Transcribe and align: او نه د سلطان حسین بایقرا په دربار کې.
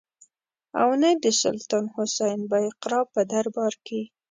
او 0.81 0.89
نه 1.01 1.09
د 1.23 1.25
سلطان 1.41 1.85
حسین 1.95 2.39
بایقرا 2.51 3.01
په 3.13 3.21
دربار 3.31 3.73
کې. 3.85 4.01